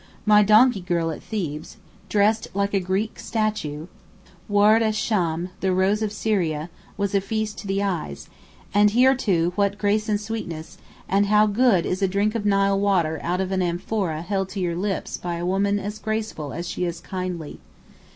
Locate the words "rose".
5.71-6.01